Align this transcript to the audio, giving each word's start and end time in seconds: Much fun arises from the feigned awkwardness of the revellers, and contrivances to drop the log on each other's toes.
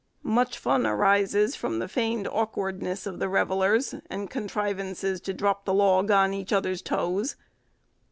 Much 0.23 0.57
fun 0.57 0.87
arises 0.87 1.55
from 1.55 1.77
the 1.77 1.87
feigned 1.87 2.27
awkwardness 2.29 3.05
of 3.05 3.19
the 3.19 3.29
revellers, 3.29 3.93
and 4.09 4.31
contrivances 4.31 5.21
to 5.21 5.31
drop 5.31 5.63
the 5.63 5.75
log 5.75 6.09
on 6.09 6.33
each 6.33 6.51
other's 6.51 6.81
toes. 6.81 7.35